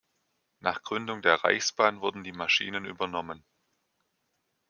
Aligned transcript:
Nach 0.61 0.81
Gründung 0.81 1.21
der 1.21 1.35
Reichsbahn 1.43 2.01
wurden 2.01 2.23
die 2.23 2.31
Maschinen 2.31 2.85
übernommen. 2.85 3.45